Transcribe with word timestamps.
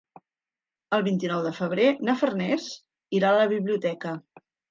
El 0.97 1.03
vint-i-nou 1.07 1.43
de 1.47 1.51
febrer 1.57 1.85
na 2.09 2.15
Farners 2.23 2.65
irà 3.19 3.31
a 3.35 3.39
la 3.43 3.47
biblioteca. 3.55 4.17